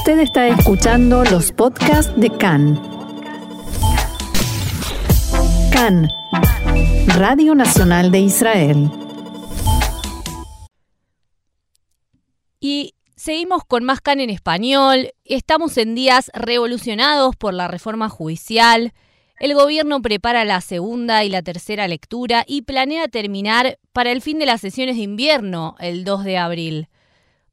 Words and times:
Usted 0.00 0.20
está 0.20 0.48
escuchando 0.48 1.24
los 1.24 1.52
podcasts 1.52 2.10
de 2.16 2.30
CAN. 2.30 2.80
CAN, 5.70 6.08
Radio 7.18 7.54
Nacional 7.54 8.10
de 8.10 8.20
Israel. 8.20 8.90
Y 12.60 12.94
seguimos 13.14 13.62
con 13.66 13.84
más 13.84 14.00
CAN 14.00 14.20
en 14.20 14.30
español. 14.30 15.12
Estamos 15.26 15.76
en 15.76 15.94
días 15.94 16.30
revolucionados 16.32 17.36
por 17.36 17.52
la 17.52 17.68
reforma 17.68 18.08
judicial. 18.08 18.94
El 19.38 19.52
gobierno 19.52 20.00
prepara 20.00 20.46
la 20.46 20.62
segunda 20.62 21.24
y 21.24 21.28
la 21.28 21.42
tercera 21.42 21.86
lectura 21.88 22.44
y 22.46 22.62
planea 22.62 23.08
terminar 23.08 23.78
para 23.92 24.12
el 24.12 24.22
fin 24.22 24.38
de 24.38 24.46
las 24.46 24.62
sesiones 24.62 24.96
de 24.96 25.02
invierno, 25.02 25.76
el 25.78 26.04
2 26.04 26.24
de 26.24 26.38
abril. 26.38 26.88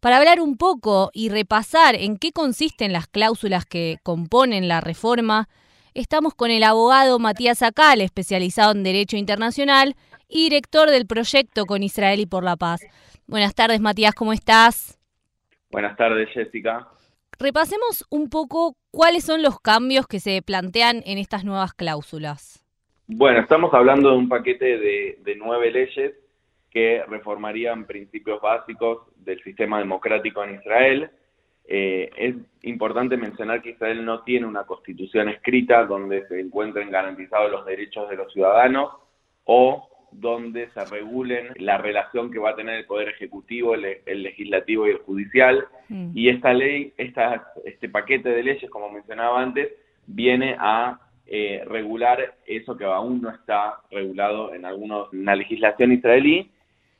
Para 0.07 0.19
hablar 0.19 0.39
un 0.39 0.55
poco 0.55 1.09
y 1.11 1.27
repasar 1.27 1.95
en 1.95 2.15
qué 2.15 2.31
consisten 2.31 2.93
las 2.93 3.07
cláusulas 3.07 3.65
que 3.65 3.97
componen 4.03 4.69
la 4.69 4.79
reforma, 4.79 5.49
estamos 5.93 6.33
con 6.33 6.49
el 6.49 6.63
abogado 6.63 7.19
Matías 7.19 7.61
Acal, 7.61 7.99
especializado 7.99 8.71
en 8.71 8.83
Derecho 8.83 9.17
Internacional 9.17 9.95
y 10.29 10.43
director 10.43 10.89
del 10.89 11.07
proyecto 11.07 11.65
con 11.65 11.83
Israel 11.83 12.21
y 12.21 12.25
por 12.25 12.45
la 12.45 12.55
Paz. 12.55 12.79
Buenas 13.27 13.53
tardes, 13.53 13.81
Matías, 13.81 14.15
¿cómo 14.15 14.31
estás? 14.31 14.97
Buenas 15.71 15.97
tardes, 15.97 16.29
Jessica. 16.29 16.87
Repasemos 17.37 18.05
un 18.09 18.29
poco 18.29 18.77
cuáles 18.91 19.25
son 19.25 19.41
los 19.41 19.59
cambios 19.59 20.07
que 20.07 20.21
se 20.21 20.41
plantean 20.41 21.03
en 21.05 21.17
estas 21.17 21.43
nuevas 21.43 21.73
cláusulas. 21.73 22.63
Bueno, 23.07 23.41
estamos 23.41 23.73
hablando 23.73 24.11
de 24.11 24.15
un 24.15 24.29
paquete 24.29 24.77
de, 24.77 25.19
de 25.21 25.35
nueve 25.35 25.69
leyes 25.69 26.13
que 26.71 27.03
reformarían 27.07 27.85
principios 27.85 28.41
básicos 28.41 29.07
del 29.17 29.41
sistema 29.43 29.79
democrático 29.79 30.43
en 30.43 30.55
Israel. 30.55 31.09
Eh, 31.69 32.09
es 32.15 32.35
importante 32.63 33.17
mencionar 33.17 33.61
que 33.61 33.71
Israel 33.71 34.03
no 34.05 34.21
tiene 34.21 34.45
una 34.45 34.63
constitución 34.63 35.29
escrita 35.29 35.85
donde 35.85 36.25
se 36.27 36.39
encuentren 36.39 36.89
garantizados 36.91 37.51
los 37.51 37.65
derechos 37.65 38.09
de 38.09 38.15
los 38.15 38.31
ciudadanos 38.31 38.91
o 39.43 39.89
donde 40.11 40.69
se 40.69 40.85
regulen 40.85 41.49
la 41.57 41.77
relación 41.77 42.31
que 42.31 42.39
va 42.39 42.51
a 42.51 42.55
tener 42.55 42.75
el 42.75 42.85
Poder 42.85 43.09
Ejecutivo, 43.09 43.75
el, 43.75 44.23
Legislativo 44.23 44.87
y 44.87 44.91
el 44.91 44.99
Judicial. 44.99 45.67
Mm. 45.89 46.11
Y 46.13 46.29
esta 46.29 46.53
ley, 46.53 46.93
esta, 46.97 47.51
este 47.65 47.89
paquete 47.89 48.29
de 48.29 48.43
leyes, 48.43 48.69
como 48.69 48.89
mencionaba 48.89 49.41
antes, 49.41 49.69
viene 50.05 50.55
a 50.59 50.99
eh, 51.25 51.63
regular 51.67 52.35
eso 52.45 52.77
que 52.77 52.85
aún 52.85 53.21
no 53.21 53.29
está 53.29 53.81
regulado 53.91 54.53
en, 54.53 54.63
algunos, 54.63 55.13
en 55.13 55.25
la 55.25 55.35
legislación 55.35 55.91
israelí 55.91 56.49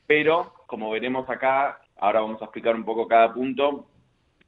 pero 0.08 0.54
como 0.66 0.90
veremos 0.90 1.30
acá, 1.30 1.80
ahora 1.98 2.22
vamos 2.22 2.42
a 2.42 2.46
explicar 2.46 2.76
un 2.76 2.86
poco 2.86 3.08
cada 3.08 3.34
punto, 3.34 3.88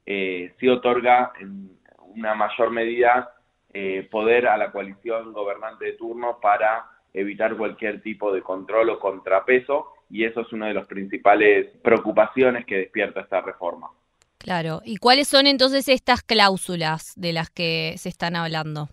eh, 0.04 0.54
sí 0.58 0.68
otorga 0.68 1.32
en 1.38 1.78
una 2.14 2.34
mayor 2.34 2.70
medida 2.70 3.34
eh, 3.72 4.08
poder 4.10 4.48
a 4.48 4.56
la 4.56 4.72
coalición 4.72 5.32
gobernante 5.32 5.84
de 5.84 5.92
turno 5.92 6.38
para 6.40 6.86
evitar 7.12 7.56
cualquier 7.56 8.02
tipo 8.02 8.32
de 8.32 8.42
control 8.42 8.90
o 8.90 8.98
contrapeso 8.98 9.92
y 10.08 10.24
eso 10.24 10.40
es 10.40 10.52
una 10.52 10.66
de 10.66 10.74
las 10.74 10.86
principales 10.86 11.68
preocupaciones 11.82 12.66
que 12.66 12.78
despierta 12.78 13.20
esta 13.20 13.40
reforma. 13.40 13.90
Claro, 14.38 14.80
¿y 14.84 14.96
cuáles 14.96 15.28
son 15.28 15.46
entonces 15.46 15.88
estas 15.88 16.22
cláusulas 16.22 17.12
de 17.16 17.32
las 17.32 17.50
que 17.50 17.94
se 17.98 18.08
están 18.08 18.36
hablando? 18.36 18.88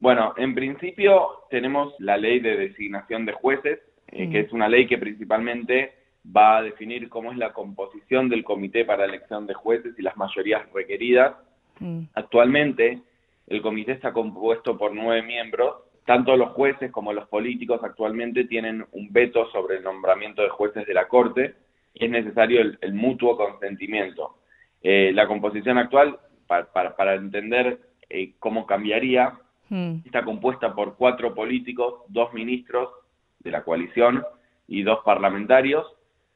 Bueno, 0.00 0.34
en 0.36 0.54
principio 0.54 1.46
tenemos 1.48 1.94
la 1.98 2.16
ley 2.16 2.40
de 2.40 2.56
designación 2.56 3.24
de 3.24 3.32
jueces, 3.32 3.78
eh, 4.14 4.30
que 4.30 4.40
es 4.40 4.52
una 4.52 4.68
ley 4.68 4.86
que 4.86 4.96
principalmente 4.96 5.92
va 6.24 6.58
a 6.58 6.62
definir 6.62 7.08
cómo 7.08 7.32
es 7.32 7.38
la 7.38 7.52
composición 7.52 8.28
del 8.28 8.44
comité 8.44 8.84
para 8.84 9.04
elección 9.04 9.46
de 9.46 9.54
jueces 9.54 9.94
y 9.98 10.02
las 10.02 10.16
mayorías 10.16 10.70
requeridas. 10.72 11.34
Mm. 11.80 12.02
Actualmente, 12.14 13.00
el 13.48 13.60
comité 13.60 13.92
está 13.92 14.12
compuesto 14.12 14.78
por 14.78 14.94
nueve 14.94 15.22
miembros. 15.22 15.74
Tanto 16.06 16.36
los 16.36 16.52
jueces 16.52 16.92
como 16.92 17.12
los 17.12 17.26
políticos 17.28 17.80
actualmente 17.82 18.44
tienen 18.44 18.84
un 18.92 19.12
veto 19.12 19.50
sobre 19.50 19.78
el 19.78 19.82
nombramiento 19.82 20.42
de 20.42 20.48
jueces 20.50 20.86
de 20.86 20.94
la 20.94 21.08
Corte 21.08 21.54
y 21.92 22.04
es 22.04 22.10
necesario 22.10 22.60
el, 22.60 22.94
mutuo 22.94 23.36
consentimiento. 23.36 24.36
Eh, 24.80 25.10
la 25.12 25.26
composición 25.26 25.78
actual, 25.78 26.18
para, 26.46 27.14
entender 27.14 27.80
eh, 28.08 28.34
cómo 28.38 28.64
cambiaría, 28.64 29.34
mm. 29.70 29.96
está 30.04 30.24
compuesta 30.24 30.72
por 30.72 30.96
cuatro 30.96 31.34
políticos, 31.34 32.02
dos 32.08 32.32
ministros 32.32 32.90
de 33.44 33.50
la 33.50 33.62
coalición 33.62 34.24
y 34.66 34.82
dos 34.82 35.00
parlamentarios, 35.04 35.86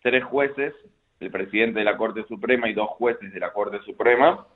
tres 0.02 0.22
jueces, 0.24 0.74
el 1.20 1.30
presidente 1.30 1.80
de 1.80 1.84
la 1.84 1.96
Corte 1.96 2.24
Suprema 2.28 2.68
y 2.68 2.74
dos 2.74 2.90
jueces 2.90 3.32
de 3.32 3.40
la 3.40 3.52
Corte 3.52 3.80
Suprema, 3.80 4.46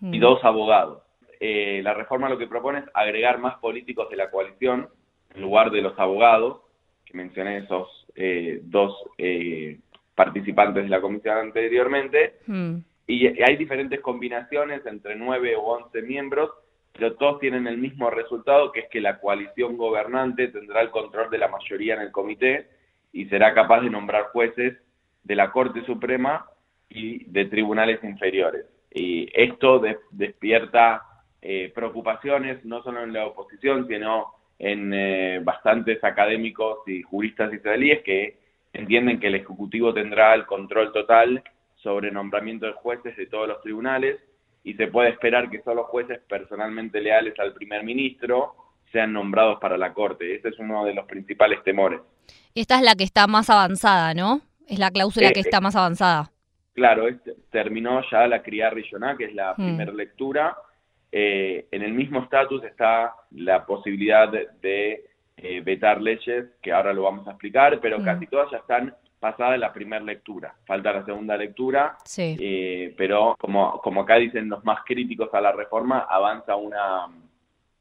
y 0.00 0.18
mm. 0.18 0.20
dos 0.20 0.44
abogados. 0.44 1.02
Eh, 1.40 1.80
la 1.82 1.94
reforma 1.94 2.28
lo 2.28 2.38
que 2.38 2.46
propone 2.46 2.80
es 2.80 2.84
agregar 2.94 3.38
más 3.38 3.58
políticos 3.58 4.08
de 4.10 4.16
la 4.16 4.30
coalición 4.30 4.88
en 5.34 5.42
lugar 5.42 5.70
de 5.70 5.82
los 5.82 5.98
abogados, 5.98 6.60
que 7.04 7.16
mencioné 7.16 7.58
esos 7.58 8.06
eh, 8.14 8.60
dos 8.62 8.94
eh, 9.18 9.78
participantes 10.14 10.84
de 10.84 10.88
la 10.88 11.00
comisión 11.00 11.38
anteriormente, 11.38 12.36
mm. 12.46 12.76
y 13.06 13.42
hay 13.42 13.56
diferentes 13.56 14.00
combinaciones 14.00 14.84
entre 14.86 15.16
nueve 15.16 15.56
o 15.56 15.62
once 15.62 16.02
miembros 16.02 16.50
pero 16.96 17.14
todos 17.14 17.40
tienen 17.40 17.66
el 17.66 17.78
mismo 17.78 18.10
resultado, 18.10 18.72
que 18.72 18.80
es 18.80 18.88
que 18.88 19.00
la 19.00 19.18
coalición 19.18 19.76
gobernante 19.76 20.48
tendrá 20.48 20.80
el 20.80 20.90
control 20.90 21.30
de 21.30 21.38
la 21.38 21.48
mayoría 21.48 21.94
en 21.94 22.00
el 22.00 22.12
comité 22.12 22.68
y 23.12 23.26
será 23.26 23.54
capaz 23.54 23.80
de 23.82 23.90
nombrar 23.90 24.24
jueces 24.32 24.78
de 25.22 25.34
la 25.34 25.50
Corte 25.50 25.84
Suprema 25.84 26.46
y 26.88 27.24
de 27.24 27.46
tribunales 27.46 28.02
inferiores. 28.02 28.66
Y 28.90 29.28
esto 29.34 29.82
despierta 30.10 31.02
eh, 31.42 31.70
preocupaciones 31.74 32.64
no 32.64 32.82
solo 32.82 33.02
en 33.02 33.12
la 33.12 33.26
oposición, 33.26 33.86
sino 33.88 34.32
en 34.58 34.92
eh, 34.94 35.40
bastantes 35.42 36.02
académicos 36.02 36.78
y 36.86 37.02
juristas 37.02 37.52
israelíes 37.52 38.02
que 38.02 38.38
entienden 38.72 39.20
que 39.20 39.26
el 39.26 39.34
Ejecutivo 39.34 39.92
tendrá 39.92 40.34
el 40.34 40.46
control 40.46 40.92
total 40.92 41.42
sobre 41.76 42.10
nombramiento 42.10 42.66
de 42.66 42.72
jueces 42.72 43.16
de 43.16 43.26
todos 43.26 43.48
los 43.48 43.60
tribunales 43.60 44.18
y 44.66 44.74
se 44.74 44.88
puede 44.88 45.10
esperar 45.10 45.48
que 45.48 45.62
solo 45.62 45.84
jueces 45.84 46.18
personalmente 46.28 47.00
leales 47.00 47.38
al 47.38 47.54
primer 47.54 47.84
ministro 47.84 48.56
sean 48.90 49.12
nombrados 49.12 49.60
para 49.60 49.78
la 49.78 49.94
Corte. 49.94 50.34
Ese 50.34 50.48
es 50.48 50.58
uno 50.58 50.84
de 50.84 50.92
los 50.92 51.06
principales 51.06 51.62
temores. 51.62 52.00
Esta 52.52 52.74
es 52.74 52.82
la 52.82 52.96
que 52.96 53.04
está 53.04 53.28
más 53.28 53.48
avanzada, 53.48 54.12
¿no? 54.12 54.40
Es 54.66 54.80
la 54.80 54.90
cláusula 54.90 55.30
que 55.30 55.38
está 55.38 55.60
más 55.60 55.76
avanzada. 55.76 56.32
Claro, 56.74 57.06
terminó 57.50 58.02
ya 58.10 58.26
la 58.26 58.42
Criar 58.42 58.74
Rishoná, 58.74 59.16
que 59.16 59.26
es 59.26 59.34
la 59.36 59.52
hmm. 59.52 59.54
primera 59.54 59.92
lectura. 59.92 60.56
Eh, 61.12 61.68
en 61.70 61.82
el 61.82 61.92
mismo 61.92 62.24
estatus 62.24 62.64
está 62.64 63.14
la 63.30 63.64
posibilidad 63.64 64.28
de, 64.28 65.04
eh, 65.36 65.60
vetar 65.60 66.02
leyes, 66.02 66.44
que 66.60 66.72
ahora 66.72 66.92
lo 66.92 67.04
vamos 67.04 67.28
a 67.28 67.30
explicar, 67.30 67.78
pero 67.80 68.00
hmm. 68.00 68.04
casi 68.04 68.26
todas 68.26 68.50
ya 68.50 68.58
están 68.58 68.92
pasada 69.18 69.56
la 69.56 69.72
primera 69.72 70.04
lectura. 70.04 70.54
Falta 70.66 70.92
la 70.92 71.04
segunda 71.04 71.36
lectura, 71.36 71.96
eh, 72.18 72.94
pero 72.96 73.34
como, 73.38 73.80
como 73.80 74.02
acá 74.02 74.16
dicen 74.16 74.48
los 74.48 74.64
más 74.64 74.80
críticos 74.84 75.32
a 75.32 75.40
la 75.40 75.52
reforma, 75.52 76.06
avanza 76.08 76.56
una, 76.56 77.04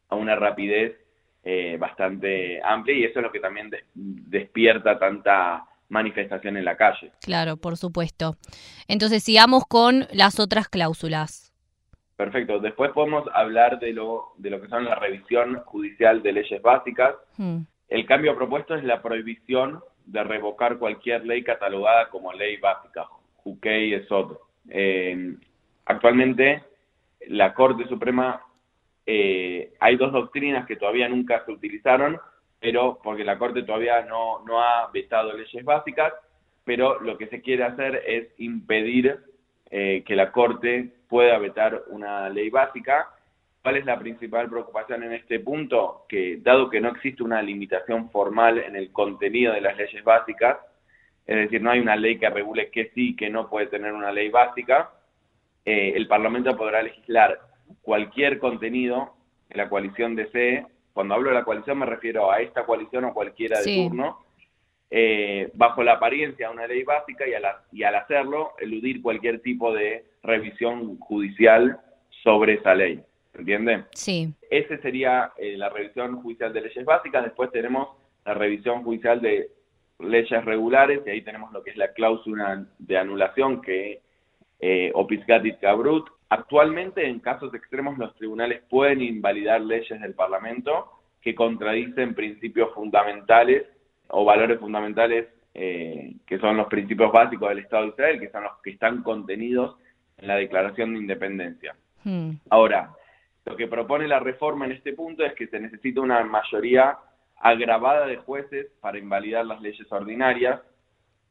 a 0.10 0.16
una 0.16 0.36
rapidez 0.36 0.96
eh, 1.44 1.78
bastante 1.80 2.62
amplia 2.64 2.98
y 2.98 3.04
eso 3.04 3.20
es 3.20 3.24
lo 3.24 3.32
que 3.32 3.40
también 3.40 3.70
despierta 3.94 4.98
tanta 4.98 5.66
manifestación 5.90 6.58
en 6.58 6.66
la 6.66 6.76
calle. 6.76 7.12
Claro, 7.22 7.58
por 7.58 7.78
supuesto. 7.78 8.36
Entonces 8.88 9.24
sigamos 9.24 9.64
con 9.68 10.08
las 10.12 10.40
otras 10.40 10.68
cláusulas. 10.68 11.54
Perfecto. 12.16 12.60
Después 12.60 12.92
podemos 12.92 13.26
hablar 13.34 13.80
de 13.80 13.94
lo, 13.94 14.34
de 14.38 14.50
lo 14.50 14.62
que 14.62 14.70
son 14.70 14.86
la 14.86 14.96
revisión 14.96 15.62
judicial 15.66 16.24
de 16.24 16.32
leyes 16.32 16.62
básicas. 16.62 17.16
Hmm. 17.38 17.60
El 17.90 18.06
cambio 18.06 18.36
propuesto 18.36 18.74
es 18.76 18.84
la 18.84 19.02
prohibición 19.02 19.82
de 20.06 20.24
revocar 20.24 20.78
cualquier 20.78 21.26
ley 21.26 21.44
catalogada 21.44 22.10
como 22.10 22.34
ley 22.34 22.58
básica, 22.58 23.08
Jukei 23.38 23.94
es 23.94 24.12
otro. 24.12 24.42
Eh, 24.70 25.36
actualmente, 25.86 26.64
la 27.28 27.54
Corte 27.54 27.88
Suprema, 27.88 28.42
eh, 29.06 29.74
hay 29.80 29.96
dos 29.98 30.12
doctrinas 30.12 30.66
que 30.66 30.76
todavía 30.76 31.08
nunca 31.10 31.44
se 31.46 31.52
utilizaron, 31.52 32.20
pero 32.60 33.00
porque 33.04 33.24
la 33.24 33.38
Corte 33.38 33.64
todavía 33.64 34.02
no, 34.02 34.44
no 34.46 34.62
ha 34.62 34.90
vetado 34.92 35.34
leyes 35.34 35.64
básicas, 35.64 36.14
pero 36.64 37.00
lo 37.00 37.18
que 37.18 37.28
se 37.28 37.42
quiere 37.42 37.64
hacer 37.64 38.04
es 38.08 38.28
impedir 38.38 39.20
eh, 39.70 40.04
que 40.06 40.16
la 40.16 40.32
Corte 40.32 40.92
pueda 41.08 41.38
vetar 41.38 41.84
una 41.88 42.30
ley 42.30 42.50
básica 42.50 43.10
¿Cuál 43.66 43.78
es 43.78 43.86
la 43.88 43.98
principal 43.98 44.48
preocupación 44.48 45.02
en 45.02 45.14
este 45.14 45.40
punto? 45.40 46.06
Que 46.08 46.38
dado 46.38 46.70
que 46.70 46.80
no 46.80 46.90
existe 46.90 47.24
una 47.24 47.42
limitación 47.42 48.12
formal 48.12 48.60
en 48.60 48.76
el 48.76 48.92
contenido 48.92 49.54
de 49.54 49.62
las 49.62 49.76
leyes 49.76 50.04
básicas, 50.04 50.58
es 51.26 51.36
decir, 51.36 51.64
no 51.64 51.72
hay 51.72 51.80
una 51.80 51.96
ley 51.96 52.20
que 52.20 52.30
regule 52.30 52.70
qué 52.70 52.92
sí 52.94 53.10
y 53.10 53.16
qué 53.16 53.28
no 53.32 53.50
puede 53.50 53.66
tener 53.66 53.92
una 53.92 54.12
ley 54.12 54.30
básica, 54.30 54.92
eh, 55.66 55.94
el 55.96 56.08
Parlamento 56.08 56.56
podrá 56.56 56.84
legislar 56.84 57.40
cualquier 57.82 58.38
contenido 58.38 59.16
que 59.50 59.58
la 59.58 59.68
coalición 59.68 60.16
desee. 60.16 60.68
Cuando 60.94 61.16
hablo 61.16 61.30
de 61.30 61.36
la 61.38 61.44
coalición 61.44 61.80
me 61.80 61.88
refiero 61.88 62.32
a 62.32 62.42
esta 62.42 62.68
coalición 62.68 63.06
o 63.06 63.16
cualquiera 63.16 63.60
de 63.62 63.88
turno, 63.88 64.20
eh, 64.92 65.50
bajo 65.56 65.82
la 65.82 65.94
apariencia 65.94 66.50
de 66.50 66.54
una 66.54 66.68
ley 66.68 66.84
básica 66.84 67.26
y, 67.28 67.32
y 67.76 67.82
al 67.82 67.96
hacerlo 67.96 68.52
eludir 68.60 69.02
cualquier 69.02 69.40
tipo 69.40 69.74
de 69.74 70.06
revisión 70.22 71.00
judicial 71.00 71.80
sobre 72.22 72.54
esa 72.54 72.76
ley. 72.76 73.02
¿Entiende? 73.38 73.84
Sí. 73.92 74.34
Ese 74.50 74.78
sería 74.80 75.32
eh, 75.38 75.58
la 75.58 75.70
revisión 75.70 76.22
judicial 76.22 76.54
de 76.54 76.62
leyes 76.62 76.86
básicas. 76.86 77.24
Después 77.24 77.52
tenemos 77.52 77.90
la 78.26 78.34
revisión 78.34 78.84
judicial 78.84 79.22
de 79.22 79.50
leyes 80.00 80.46
regulares, 80.46 81.02
y 81.06 81.10
ahí 81.10 81.22
tenemos 81.22 81.52
lo 81.52 81.64
que 81.64 81.72
es 81.72 81.78
la 81.78 81.94
cláusula 81.94 82.66
de 82.80 82.98
anulación 82.98 83.62
que 83.62 84.02
eh, 84.60 84.92
Opiscatit 84.94 85.60
Cabrut. 85.60 86.08
Actualmente, 86.30 87.08
en 87.08 87.20
casos 87.20 87.54
extremos, 87.54 87.98
los 87.98 88.16
tribunales 88.16 88.62
pueden 88.70 89.02
invalidar 89.02 89.62
leyes 89.62 90.02
del 90.02 90.14
Parlamento 90.14 90.92
que 91.22 91.36
contradicen 91.36 92.16
principios 92.16 92.74
fundamentales 92.74 93.66
o 94.08 94.26
valores 94.26 94.60
fundamentales 94.60 95.28
eh, 95.54 96.16
que 96.28 96.38
son 96.40 96.58
los 96.58 96.68
principios 96.68 97.12
básicos 97.12 97.50
del 97.50 97.60
Estado 97.60 97.84
de 97.84 97.90
Israel, 97.90 98.20
que 98.20 98.30
son 98.30 98.44
los 98.44 98.54
que 98.62 98.72
están 98.72 99.02
contenidos 99.04 99.78
en 100.18 100.28
la 100.28 100.36
Declaración 100.36 100.94
de 100.94 101.00
Independencia. 101.00 101.76
Hmm. 102.04 102.32
Ahora, 102.50 102.92
lo 103.46 103.56
que 103.56 103.68
propone 103.68 104.08
la 104.08 104.20
reforma 104.20 104.66
en 104.66 104.72
este 104.72 104.94
punto 104.94 105.24
es 105.24 105.34
que 105.34 105.48
se 105.48 105.60
necesita 105.60 106.02
una 106.02 106.24
mayoría 106.24 106.98
agravada 107.38 108.08
de 108.08 108.18
jueces 108.18 108.68
para 108.82 108.98
invalidar 108.98 109.46
las 109.46 109.62
leyes 109.62 109.90
ordinarias, 109.92 110.62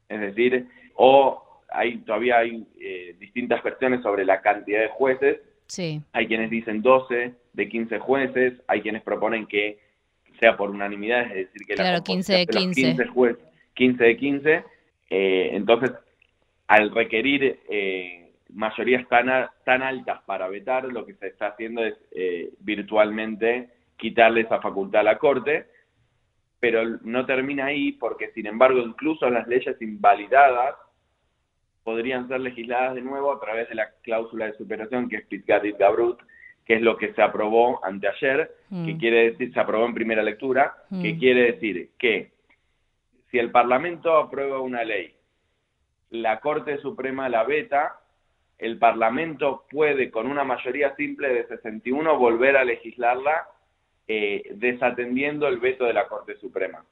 es 0.07 0.19
decir, 0.21 0.67
o 0.95 1.61
hay 1.69 1.97
todavía 1.97 2.37
hay 2.37 2.65
eh, 2.79 3.15
distintas 3.19 3.61
versiones 3.63 4.01
sobre 4.01 4.23
la 4.23 4.41
cantidad 4.41 4.81
de 4.81 4.87
jueces. 4.89 5.41
Sí. 5.67 6.01
Hay 6.13 6.27
quienes 6.27 6.49
dicen 6.49 6.81
12 6.81 7.33
de 7.51 7.69
15 7.69 7.99
jueces, 7.99 8.53
hay 8.67 8.81
quienes 8.81 9.01
proponen 9.01 9.45
que 9.45 9.79
sea 10.39 10.55
por 10.55 10.69
unanimidad, 10.69 11.23
es 11.35 11.51
decir, 11.51 11.67
que 11.67 11.75
la 11.75 12.01
15 12.01 12.33
de 12.33 12.47
15. 12.47 12.81
15, 12.81 13.07
jueces, 13.07 13.43
15 13.73 14.03
de 14.03 14.17
15. 14.17 14.63
Eh, 15.09 15.49
entonces, 15.53 15.91
al 16.67 16.91
requerir 16.91 17.59
eh, 17.69 18.14
mayorías 18.55 19.07
tan, 19.09 19.27
tan 19.65 19.83
altas 19.83 20.21
para 20.25 20.47
vetar, 20.47 20.85
lo 20.85 21.05
que 21.05 21.13
se 21.15 21.27
está 21.27 21.47
haciendo 21.47 21.83
es 21.83 21.95
eh, 22.11 22.51
virtualmente 22.59 23.69
quitarle 23.97 24.41
esa 24.41 24.61
facultad 24.61 25.01
a 25.01 25.03
la 25.03 25.17
Corte, 25.17 25.67
pero 26.59 26.83
no 27.03 27.25
termina 27.25 27.65
ahí 27.65 27.91
porque, 27.91 28.31
sin 28.31 28.47
embargo, 28.47 28.79
incluso 28.79 29.29
las 29.29 29.47
leyes 29.47 29.79
invalidadas 29.81 30.75
podrían 31.83 32.27
ser 32.27 32.39
legisladas 32.39 32.95
de 32.95 33.01
nuevo 33.01 33.31
a 33.31 33.39
través 33.39 33.69
de 33.69 33.75
la 33.75 33.91
cláusula 34.01 34.45
de 34.45 34.57
superación 34.57 35.07
que 35.07 35.17
es 35.17 35.25
Pitgatit 35.27 35.77
Gabrut, 35.77 36.19
que 36.65 36.75
es 36.75 36.81
lo 36.81 36.97
que 36.97 37.13
se 37.13 37.21
aprobó 37.21 37.83
anteayer, 37.85 38.55
que 38.69 38.95
mm. 38.95 38.97
quiere 38.97 39.31
decir, 39.31 39.53
se 39.53 39.59
aprobó 39.59 39.85
en 39.85 39.93
primera 39.93 40.23
lectura, 40.23 40.73
que 40.89 41.13
mm. 41.13 41.19
quiere 41.19 41.51
decir 41.51 41.91
que 41.99 42.31
si 43.29 43.37
el 43.37 43.51
Parlamento 43.51 44.17
aprueba 44.17 44.59
una 44.61 44.83
ley, 44.83 45.13
la 46.09 46.39
Corte 46.39 46.77
Suprema 46.79 47.29
la 47.29 47.43
veta, 47.43 47.99
el 48.57 48.77
Parlamento 48.77 49.65
puede, 49.69 50.09
con 50.11 50.27
una 50.27 50.43
mayoría 50.43 50.95
simple 50.95 51.33
de 51.33 51.47
61, 51.47 52.17
volver 52.17 52.57
a 52.57 52.63
legislarla 52.63 53.47
eh, 54.07 54.43
desatendiendo 54.55 55.47
el 55.47 55.59
veto 55.59 55.85
de 55.85 55.93
la 55.93 56.07
Corte 56.07 56.37
Suprema. 56.37 56.85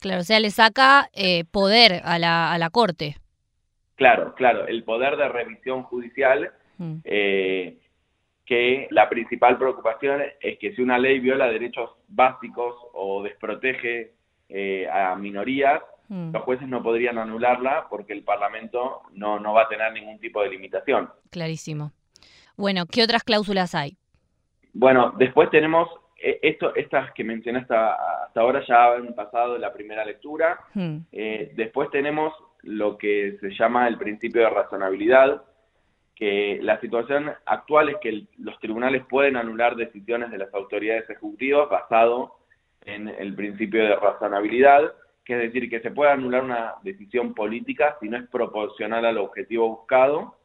Claro, 0.00 0.20
o 0.20 0.24
sea, 0.24 0.40
le 0.40 0.50
saca 0.50 1.10
eh, 1.12 1.44
poder 1.50 2.00
a 2.04 2.18
la, 2.18 2.52
a 2.52 2.58
la 2.58 2.70
Corte. 2.70 3.16
Claro, 3.96 4.34
claro, 4.34 4.66
el 4.66 4.82
poder 4.84 5.16
de 5.16 5.28
revisión 5.28 5.82
judicial, 5.82 6.52
mm. 6.78 6.94
eh, 7.04 7.76
que 8.46 8.88
la 8.90 9.08
principal 9.10 9.58
preocupación 9.58 10.22
es 10.40 10.58
que 10.58 10.74
si 10.74 10.80
una 10.80 10.98
ley 10.98 11.20
viola 11.20 11.48
derechos 11.48 11.90
básicos 12.08 12.74
o 12.94 13.22
desprotege 13.22 14.12
a 14.92 15.14
minorías, 15.14 15.80
Mm. 16.10 16.32
Los 16.32 16.42
jueces 16.42 16.68
no 16.68 16.82
podrían 16.82 17.18
anularla 17.18 17.86
porque 17.88 18.12
el 18.12 18.24
Parlamento 18.24 19.02
no, 19.12 19.38
no 19.38 19.54
va 19.54 19.62
a 19.62 19.68
tener 19.68 19.92
ningún 19.92 20.18
tipo 20.18 20.42
de 20.42 20.50
limitación. 20.50 21.08
Clarísimo. 21.30 21.92
Bueno, 22.56 22.84
¿qué 22.86 23.04
otras 23.04 23.22
cláusulas 23.22 23.76
hay? 23.76 23.96
Bueno, 24.74 25.14
después 25.16 25.50
tenemos 25.50 25.88
eh, 26.20 26.40
esto, 26.42 26.74
estas 26.74 27.12
que 27.12 27.22
mencioné 27.22 27.60
hasta, 27.60 27.96
ahora 28.34 28.62
ya 28.66 28.94
han 28.94 29.14
pasado 29.14 29.56
la 29.56 29.72
primera 29.72 30.04
lectura. 30.04 30.58
Mm. 30.74 30.96
Eh, 31.12 31.52
después 31.54 31.88
tenemos 31.90 32.34
lo 32.62 32.98
que 32.98 33.38
se 33.40 33.50
llama 33.50 33.86
el 33.86 33.96
principio 33.96 34.42
de 34.42 34.50
razonabilidad, 34.50 35.42
que 36.16 36.58
la 36.60 36.78
situación 36.80 37.32
actual 37.46 37.88
es 37.90 37.96
que 38.02 38.24
los 38.38 38.58
tribunales 38.58 39.04
pueden 39.08 39.36
anular 39.36 39.76
decisiones 39.76 40.32
de 40.32 40.38
las 40.38 40.52
autoridades 40.52 41.08
ejecutivas 41.08 41.70
basado 41.70 42.34
en 42.84 43.08
el 43.08 43.34
principio 43.34 43.82
de 43.84 43.94
razonabilidad 43.94 44.92
es 45.32 45.40
decir, 45.40 45.68
que 45.68 45.80
se 45.80 45.90
puede 45.90 46.10
anular 46.10 46.44
una 46.44 46.74
decisión 46.82 47.34
política 47.34 47.96
si 48.00 48.08
no 48.08 48.16
es 48.16 48.28
proporcional 48.28 49.04
al 49.04 49.18
objetivo 49.18 49.68
buscado, 49.68 50.36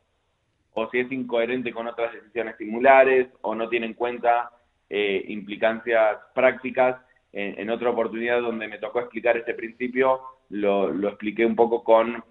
o 0.73 0.89
si 0.89 0.99
es 0.99 1.11
incoherente 1.11 1.71
con 1.71 1.87
otras 1.87 2.13
decisiones 2.13 2.57
similares, 2.57 3.27
o 3.41 3.55
no 3.55 3.69
tiene 3.69 3.87
en 3.87 3.93
cuenta 3.93 4.51
eh, 4.89 5.23
implicancias 5.29 6.17
prácticas. 6.33 7.01
En, 7.37 7.69
otra 7.69 7.89
oportunidad 7.89 8.41
donde 8.41 8.69
me 8.69 8.77
tocó 8.77 9.01
explicar 9.01 9.35
este 9.35 9.53
principio, 9.53 10.21
lo, 10.51 10.89
expliqué 11.09 11.45
un 11.45 11.55
poco 11.55 11.83
con 11.83 12.23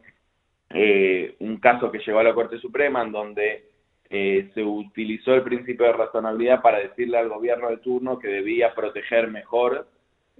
eh, 0.71 1.37
un 1.41 1.59
caso 1.59 1.93
que 1.93 1.99
llegó 1.99 2.21
a 2.21 2.25
la 2.25 2.33
Corte 2.33 2.59
Suprema, 2.59 3.03
en 3.03 3.12
donde 3.12 3.69
eh, 4.09 4.51
se 4.55 4.62
utilizó 4.62 5.35
el 5.35 5.43
principio 5.43 5.85
de 5.85 5.93
razonabilidad 5.93 6.62
para 6.62 6.79
decirle 6.79 7.19
al 7.19 7.29
gobierno 7.29 7.69
de 7.69 7.77
turno 7.79 8.19
que 8.19 8.29
debía 8.29 8.75
proteger 8.75 9.29
mejor 9.29 9.89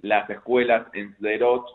las 0.01 0.27
escuelas 0.29 0.87
en 0.93 1.13
Sderot 1.15 1.65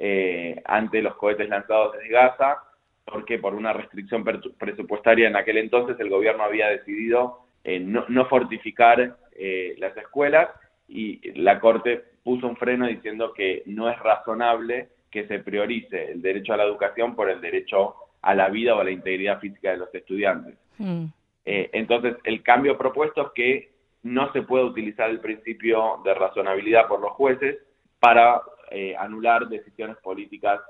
eh, 0.00 0.62
ante 0.64 1.02
los 1.02 1.16
cohetes 1.16 1.48
lanzados 1.48 1.94
desde 1.94 2.10
Gaza, 2.10 2.62
porque 3.04 3.40
por 3.40 3.52
una 3.56 3.72
restricción 3.72 4.22
presupuestaria 4.22 5.26
en 5.26 5.34
aquel 5.34 5.58
entonces 5.58 5.98
el 5.98 6.08
gobierno 6.08 6.44
había 6.44 6.68
decidido 6.68 7.40
eh, 7.64 7.80
no, 7.80 8.04
fortificar 8.26 9.16
eh, 9.32 9.74
las 9.78 9.96
escuelas 9.96 10.50
y 10.86 11.32
la 11.40 11.58
Corte 11.58 12.04
puso 12.22 12.46
un 12.46 12.56
freno 12.56 12.86
diciendo 12.86 13.32
que 13.32 13.64
no 13.66 13.90
es 13.90 13.98
razonable 13.98 14.86
que 15.10 15.26
se 15.26 15.40
priorice 15.40 16.12
el 16.12 16.22
derecho 16.22 16.52
a 16.52 16.58
la 16.58 16.64
educación 16.64 17.16
por 17.16 17.28
el 17.28 17.40
derecho 17.40 17.96
a 18.22 18.36
la 18.36 18.50
vida 18.50 18.76
o 18.76 18.80
a 18.80 18.84
la 18.84 18.92
integridad 18.92 19.40
física 19.40 19.72
de 19.72 19.78
los 19.78 19.92
estudiantes. 19.92 20.54
Mm. 20.78 21.06
entonces, 21.44 22.14
el 22.22 22.44
cambio 22.44 22.78
propuesto 22.78 23.22
es 23.22 23.28
que 23.34 23.70
no 24.04 24.32
se 24.32 24.42
puede 24.42 24.64
utilizar 24.64 25.10
el 25.10 25.18
principio 25.18 26.00
de 26.04 26.14
razonabilidad 26.14 26.86
por 26.86 27.00
los 27.00 27.10
jueces 27.12 27.58
para 27.98 28.40
eh, 28.70 28.94
anular 28.96 29.48
decisiones 29.48 29.96
políticas 29.98 30.60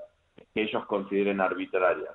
que 0.54 0.62
ellos 0.62 0.84
consideren 0.86 1.40
arbitrarias. 1.40 2.10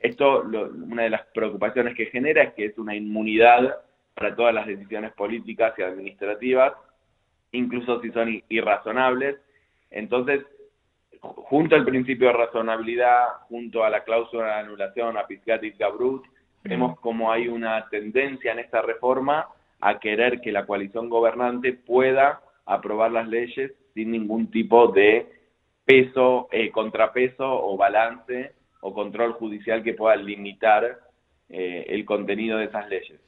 Esto, 0.00 0.42
una 0.42 1.04
de 1.04 1.10
las 1.10 1.26
preocupaciones 1.32 1.94
que 1.94 2.06
genera 2.06 2.42
es 2.42 2.54
que 2.54 2.66
es 2.66 2.78
una 2.78 2.94
inmunidad 2.94 3.76
para 4.14 4.34
todas 4.34 4.52
las 4.52 4.66
decisiones 4.66 5.12
políticas 5.12 5.74
y 5.78 5.82
administrativas, 5.82 6.72
incluso 7.52 8.00
si 8.00 8.10
son 8.10 8.42
irrazonables. 8.48 9.36
Entonces, 9.90 10.44
junto 11.20 11.76
al 11.76 11.84
principio 11.84 12.28
de 12.28 12.34
razonabilidad, 12.34 13.26
junto 13.48 13.84
a 13.84 13.90
la 13.90 14.02
cláusula 14.02 14.46
de 14.46 14.60
anulación, 14.60 15.16
a 15.16 15.26
Piscatis 15.26 15.78
Gabrut, 15.78 16.24
vemos 16.64 16.98
como 17.00 17.30
hay 17.30 17.48
una 17.48 17.88
tendencia 17.88 18.52
en 18.52 18.58
esta 18.58 18.82
reforma 18.82 19.46
a 19.80 19.98
querer 19.98 20.40
que 20.40 20.52
la 20.52 20.66
coalición 20.66 21.08
gobernante 21.08 21.72
pueda 21.72 22.40
aprobar 22.66 23.12
las 23.12 23.28
leyes 23.28 23.72
sin 23.94 24.12
ningún 24.12 24.50
tipo 24.50 24.88
de 24.88 25.42
peso, 25.84 26.48
eh, 26.52 26.70
contrapeso 26.70 27.44
o 27.44 27.76
balance 27.76 28.54
o 28.80 28.92
control 28.92 29.32
judicial 29.34 29.82
que 29.82 29.94
pueda 29.94 30.16
limitar 30.16 31.00
eh, 31.48 31.86
el 31.88 32.04
contenido 32.04 32.58
de 32.58 32.66
esas 32.66 32.88
leyes. 32.88 33.20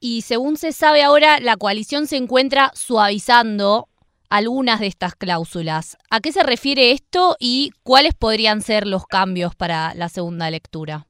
Y 0.00 0.22
según 0.22 0.56
se 0.56 0.72
sabe 0.72 1.02
ahora, 1.02 1.40
la 1.40 1.56
coalición 1.56 2.06
se 2.06 2.16
encuentra 2.16 2.70
suavizando 2.74 3.88
algunas 4.28 4.80
de 4.80 4.86
estas 4.86 5.14
cláusulas. 5.14 5.96
¿A 6.10 6.20
qué 6.20 6.32
se 6.32 6.42
refiere 6.42 6.90
esto 6.90 7.36
y 7.38 7.70
cuáles 7.82 8.14
podrían 8.14 8.60
ser 8.60 8.86
los 8.86 9.06
cambios 9.06 9.54
para 9.54 9.94
la 9.94 10.08
segunda 10.08 10.50
lectura? 10.50 11.06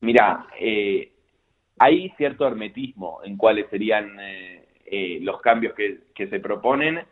Mira, 0.00 0.46
eh, 0.60 1.12
hay 1.78 2.10
cierto 2.16 2.46
hermetismo 2.46 3.20
en 3.24 3.36
cuáles 3.36 3.68
serían 3.70 4.16
los 5.20 5.42
cambios 5.42 5.74
que, 5.74 6.00
que 6.14 6.28
se 6.28 6.40
proponen 6.40 7.04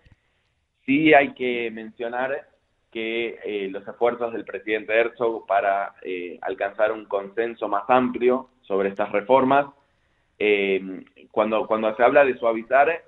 Sí 0.87 1.12
hay 1.12 1.35
que 1.35 1.71
mencionar 1.73 2.47
que 2.93 3.38
eh, 3.45 3.69
los 3.71 3.87
esfuerzos 3.87 4.33
del 4.33 4.45
presidente 4.45 4.95
Herzog 4.95 5.47
para 5.47 5.95
eh, 6.02 6.38
alcanzar 6.40 6.93
un 6.93 7.05
consenso 7.05 7.69
más 7.69 7.83
amplio 7.88 8.49
sobre 8.62 8.88
estas 8.88 9.12
reformas, 9.12 9.66
eh, 10.38 11.05
cuando, 11.31 11.66
cuando 11.66 11.95
se 11.95 12.02
habla 12.02 12.25
de 12.25 12.38
suavizar, 12.38 13.02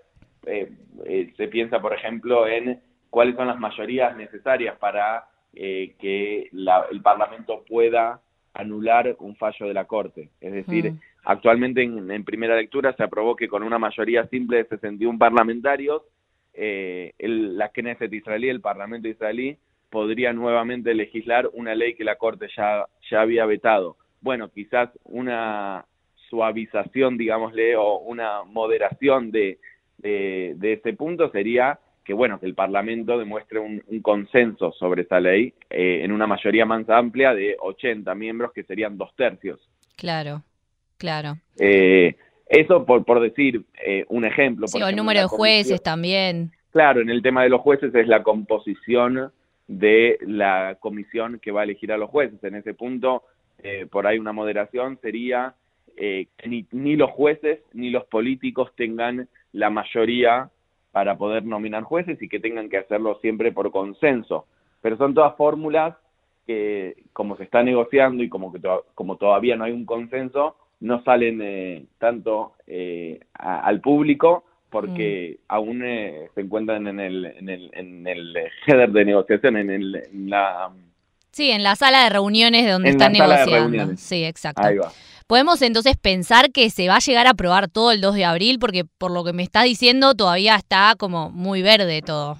se 0.44 1.48
piensa, 1.48 1.80
por 1.80 1.92
ejemplo, 1.94 2.46
en 2.46 2.80
cuáles 3.10 3.36
son 3.36 3.48
las 3.48 3.58
mayorías 3.58 4.16
necesarias 4.16 4.76
para 4.78 5.26
que 5.52 6.48
el 6.52 7.02
Parlamento 7.02 7.64
pueda 7.68 8.20
anular 8.54 9.16
un 9.20 9.36
fallo 9.36 9.66
de 9.66 9.74
la 9.74 9.84
Corte. 9.86 10.30
Es 10.40 10.52
decir, 10.52 10.92
mm. 10.92 11.00
actualmente 11.24 11.82
en, 11.82 12.10
en, 12.10 12.24
primera 12.24 12.56
lectura 12.56 12.94
se 12.94 13.02
aprobó 13.02 13.36
que 13.36 13.48
con 13.48 13.62
una 13.62 13.78
mayoría 13.78 14.26
simple 14.28 14.58
de 14.58 14.68
61 14.68 15.18
parlamentarios 15.18 16.02
eh, 16.58 17.12
el, 17.18 17.56
la 17.56 17.68
Knesset 17.70 18.12
israelí, 18.12 18.48
el 18.48 18.60
Parlamento 18.60 19.08
israelí, 19.08 19.56
podría 19.90 20.32
nuevamente 20.32 20.92
legislar 20.94 21.48
una 21.52 21.74
ley 21.74 21.94
que 21.94 22.04
la 22.04 22.16
Corte 22.16 22.48
ya, 22.56 22.86
ya 23.10 23.20
había 23.20 23.46
vetado. 23.46 23.96
Bueno, 24.20 24.50
quizás 24.50 24.90
una 25.04 25.86
suavización, 26.28 27.16
digámosle, 27.16 27.76
o 27.76 27.98
una 27.98 28.42
moderación 28.44 29.30
de, 29.30 29.58
de, 29.98 30.72
ese 30.72 30.92
punto 30.92 31.30
sería 31.30 31.78
que, 32.04 32.12
bueno, 32.12 32.38
que 32.40 32.46
el 32.46 32.54
Parlamento 32.54 33.18
demuestre 33.18 33.58
un, 33.58 33.82
consenso 34.02 34.72
sobre 34.72 35.02
esa 35.02 35.20
ley 35.20 35.54
eh, 35.70 36.00
en 36.02 36.12
una 36.12 36.26
mayoría 36.26 36.64
más 36.64 36.88
amplia 36.88 37.34
de 37.34 37.56
80 37.60 38.14
miembros, 38.14 38.52
que 38.52 38.64
serían 38.64 38.96
dos 38.96 39.14
tercios. 39.14 39.60
Claro, 39.96 40.42
claro. 40.96 41.36
Eh, 41.58 42.16
eso 42.48 42.84
por, 42.84 43.04
por 43.04 43.20
decir 43.20 43.64
eh, 43.84 44.04
un 44.08 44.24
ejemplo. 44.24 44.66
sí, 44.68 44.82
o 44.82 44.88
el 44.88 44.96
número 44.96 45.20
de 45.20 45.26
jueces 45.26 45.82
también. 45.82 46.52
Claro, 46.70 47.00
en 47.00 47.10
el 47.10 47.22
tema 47.22 47.42
de 47.42 47.48
los 47.48 47.60
jueces 47.60 47.94
es 47.94 48.08
la 48.08 48.22
composición 48.22 49.32
de 49.66 50.18
la 50.22 50.76
comisión 50.80 51.38
que 51.40 51.50
va 51.50 51.60
a 51.60 51.64
elegir 51.64 51.92
a 51.92 51.98
los 51.98 52.10
jueces. 52.10 52.42
En 52.42 52.54
ese 52.54 52.74
punto, 52.74 53.22
eh, 53.62 53.86
por 53.90 54.06
ahí 54.06 54.18
una 54.18 54.32
moderación 54.32 54.98
sería 55.00 55.54
eh, 55.96 56.28
que 56.36 56.48
ni, 56.48 56.66
ni, 56.72 56.96
los 56.96 57.10
jueces 57.10 57.60
ni 57.72 57.90
los 57.90 58.04
políticos 58.04 58.70
tengan 58.76 59.28
la 59.52 59.70
mayoría 59.70 60.50
para 60.92 61.18
poder 61.18 61.44
nominar 61.44 61.82
jueces 61.82 62.20
y 62.22 62.28
que 62.28 62.40
tengan 62.40 62.68
que 62.68 62.78
hacerlo 62.78 63.18
siempre 63.20 63.52
por 63.52 63.70
consenso. 63.70 64.46
Pero 64.80 64.96
son 64.96 65.14
todas 65.14 65.36
fórmulas 65.36 65.96
que, 66.46 66.96
como 67.12 67.36
se 67.36 67.44
está 67.44 67.62
negociando 67.62 68.22
y 68.22 68.28
como, 68.28 68.52
que 68.52 68.60
como 68.94 69.16
todavía 69.16 69.56
no 69.56 69.64
hay 69.64 69.72
un 69.72 69.84
consenso, 69.84 70.56
no 70.80 71.02
salen 71.02 71.40
eh, 71.42 71.84
tanto 71.98 72.54
al 73.34 73.80
público 73.80 74.44
porque 74.70 75.38
mm. 75.38 75.44
aún 75.48 75.82
eh, 75.84 76.28
se 76.34 76.40
encuentran 76.42 76.86
en 76.86 77.00
el, 77.00 77.24
en 77.24 77.48
el, 77.48 77.70
en 77.72 78.06
el 78.06 78.36
header 78.66 78.90
de 78.90 79.04
negociación, 79.04 79.56
en, 79.56 79.70
el, 79.70 80.02
la... 80.28 80.70
Sí, 81.30 81.50
en 81.50 81.62
la 81.62 81.76
sala 81.76 82.04
de 82.04 82.10
reuniones 82.10 82.70
donde 82.70 82.90
están 82.90 83.12
negociando. 83.12 83.96
Sí, 83.96 84.24
exacto. 84.24 84.62
Podemos 85.26 85.60
entonces 85.60 85.96
pensar 85.96 86.50
que 86.52 86.70
se 86.70 86.88
va 86.88 86.96
a 86.96 87.00
llegar 87.00 87.26
a 87.26 87.30
aprobar 87.30 87.68
todo 87.68 87.92
el 87.92 88.00
2 88.00 88.14
de 88.14 88.24
abril, 88.24 88.58
porque 88.58 88.84
por 88.84 89.10
lo 89.10 89.24
que 89.24 89.34
me 89.34 89.42
está 89.42 89.62
diciendo 89.62 90.14
todavía 90.14 90.56
está 90.56 90.94
como 90.98 91.30
muy 91.30 91.62
verde 91.62 92.00
todo. 92.02 92.38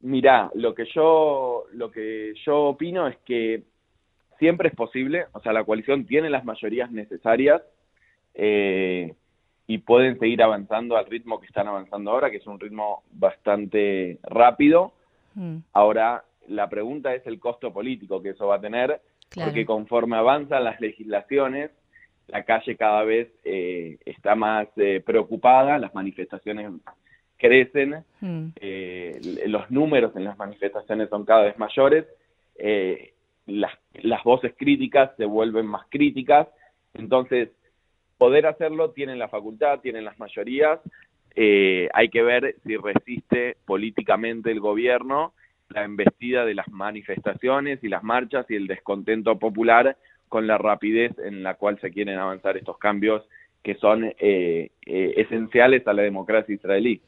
Mirá, 0.00 0.48
lo 0.54 0.74
que 0.74 0.84
yo, 0.94 1.64
lo 1.72 1.90
que 1.90 2.34
yo 2.46 2.68
opino 2.68 3.08
es 3.08 3.16
que 3.26 3.64
siempre 4.38 4.68
es 4.68 4.74
posible, 4.74 5.26
o 5.32 5.40
sea, 5.40 5.52
la 5.52 5.64
coalición 5.64 6.06
tiene 6.06 6.30
las 6.30 6.44
mayorías 6.44 6.90
necesarias, 6.90 7.62
eh, 8.34 9.14
y 9.68 9.78
pueden 9.78 10.18
seguir 10.18 10.42
avanzando 10.42 10.96
al 10.96 11.04
ritmo 11.06 11.38
que 11.38 11.46
están 11.46 11.68
avanzando 11.68 12.10
ahora, 12.10 12.30
que 12.30 12.38
es 12.38 12.46
un 12.46 12.58
ritmo 12.58 13.02
bastante 13.12 14.18
rápido. 14.22 14.94
Mm. 15.34 15.58
Ahora, 15.74 16.24
la 16.48 16.70
pregunta 16.70 17.14
es 17.14 17.26
el 17.26 17.38
costo 17.38 17.70
político 17.70 18.22
que 18.22 18.30
eso 18.30 18.46
va 18.46 18.56
a 18.56 18.60
tener, 18.60 19.00
porque 19.34 19.66
conforme 19.66 20.16
avanzan 20.16 20.64
las 20.64 20.80
legislaciones, 20.80 21.70
la 22.28 22.44
calle 22.44 22.76
cada 22.76 23.04
vez 23.04 23.28
eh, 23.44 23.98
está 24.06 24.34
más 24.34 24.68
eh, 24.76 25.02
preocupada, 25.04 25.78
las 25.78 25.94
manifestaciones 25.94 26.72
crecen, 27.36 28.04
mm. 28.20 28.46
eh, 28.56 29.20
los 29.48 29.70
números 29.70 30.16
en 30.16 30.24
las 30.24 30.38
manifestaciones 30.38 31.10
son 31.10 31.26
cada 31.26 31.42
vez 31.42 31.58
mayores, 31.58 32.06
las, 33.48 33.72
las 33.94 34.22
voces 34.22 34.54
críticas 34.56 35.10
se 35.16 35.24
vuelven 35.24 35.66
más 35.66 35.86
críticas, 35.88 36.46
entonces 36.94 37.50
poder 38.16 38.46
hacerlo, 38.46 38.90
tienen 38.90 39.18
la 39.18 39.28
facultad, 39.28 39.80
tienen 39.80 40.04
las 40.04 40.18
mayorías, 40.18 40.80
eh, 41.34 41.88
hay 41.92 42.08
que 42.08 42.22
ver 42.22 42.56
si 42.64 42.76
resiste 42.76 43.56
políticamente 43.64 44.50
el 44.50 44.60
gobierno 44.60 45.32
la 45.70 45.84
embestida 45.84 46.44
de 46.44 46.54
las 46.54 46.68
manifestaciones 46.68 47.82
y 47.82 47.88
las 47.88 48.02
marchas 48.02 48.46
y 48.48 48.56
el 48.56 48.66
descontento 48.66 49.38
popular 49.38 49.96
con 50.28 50.46
la 50.46 50.58
rapidez 50.58 51.12
en 51.18 51.42
la 51.42 51.54
cual 51.54 51.78
se 51.80 51.90
quieren 51.90 52.18
avanzar 52.18 52.56
estos 52.56 52.78
cambios 52.78 53.22
que 53.62 53.74
son 53.74 54.04
eh, 54.04 54.70
eh, 54.86 55.14
esenciales 55.16 55.86
a 55.86 55.92
la 55.92 56.02
democracia 56.02 56.54
israelí. 56.54 57.00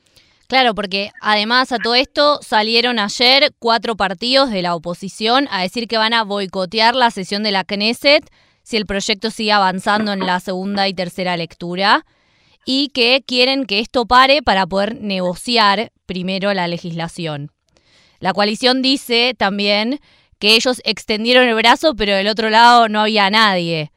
Claro, 0.51 0.75
porque 0.75 1.13
además 1.21 1.71
a 1.71 1.79
todo 1.79 1.95
esto 1.95 2.41
salieron 2.43 2.99
ayer 2.99 3.53
cuatro 3.61 3.97
partidos 3.97 4.51
de 4.51 4.63
la 4.63 4.75
oposición 4.75 5.47
a 5.49 5.63
decir 5.63 5.87
que 5.87 5.97
van 5.97 6.13
a 6.13 6.25
boicotear 6.25 6.97
la 6.97 7.13
sesión 7.13 7.45
de 7.45 7.53
la 7.53 7.63
Knesset 7.63 8.29
si 8.65 8.77
el 8.77 8.85
proyecto 8.85 9.31
sigue 9.31 9.53
avanzando 9.53 10.13
en 10.13 10.27
la 10.27 10.41
segunda 10.41 10.89
y 10.89 10.93
tercera 10.93 11.37
lectura 11.37 12.05
y 12.67 12.89
que 12.89 13.23
quieren 13.25 13.65
que 13.65 13.79
esto 13.79 14.07
pare 14.07 14.43
para 14.43 14.67
poder 14.67 15.01
negociar 15.01 15.93
primero 16.05 16.53
la 16.53 16.67
legislación. 16.67 17.53
La 18.19 18.33
coalición 18.33 18.83
dice 18.83 19.37
también 19.39 20.01
que 20.41 20.57
ellos 20.57 20.81
extendieron 20.85 21.47
el 21.47 21.55
brazo, 21.55 21.95
pero 21.95 22.17
del 22.17 22.27
otro 22.27 22.51
lado 22.51 22.89
no 22.89 23.03
había 23.03 23.31
nadie. 23.31 23.93